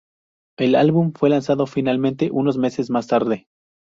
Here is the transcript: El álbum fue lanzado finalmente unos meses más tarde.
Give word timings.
El 0.57 0.73
álbum 0.73 1.13
fue 1.13 1.29
lanzado 1.29 1.67
finalmente 1.67 2.31
unos 2.31 2.57
meses 2.57 2.89
más 2.89 3.05
tarde. 3.05 3.45